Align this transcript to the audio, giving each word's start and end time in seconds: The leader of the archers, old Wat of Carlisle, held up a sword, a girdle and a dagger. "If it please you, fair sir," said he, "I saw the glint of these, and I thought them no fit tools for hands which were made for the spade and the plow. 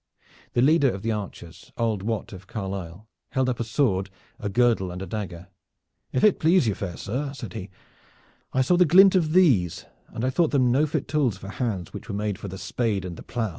The 0.53 0.63
leader 0.63 0.89
of 0.89 1.03
the 1.03 1.11
archers, 1.11 1.71
old 1.77 2.01
Wat 2.01 2.33
of 2.33 2.47
Carlisle, 2.47 3.07
held 3.33 3.47
up 3.49 3.59
a 3.59 3.63
sword, 3.63 4.09
a 4.39 4.49
girdle 4.49 4.89
and 4.89 4.99
a 4.99 5.05
dagger. 5.05 5.49
"If 6.11 6.23
it 6.23 6.39
please 6.39 6.67
you, 6.67 6.73
fair 6.73 6.97
sir," 6.97 7.31
said 7.35 7.53
he, 7.53 7.69
"I 8.51 8.63
saw 8.63 8.77
the 8.77 8.85
glint 8.85 9.13
of 9.13 9.33
these, 9.33 9.85
and 10.07 10.25
I 10.25 10.31
thought 10.31 10.49
them 10.49 10.71
no 10.71 10.87
fit 10.87 11.07
tools 11.07 11.37
for 11.37 11.49
hands 11.49 11.93
which 11.93 12.09
were 12.09 12.15
made 12.15 12.39
for 12.39 12.47
the 12.47 12.57
spade 12.57 13.05
and 13.05 13.15
the 13.15 13.21
plow. 13.21 13.49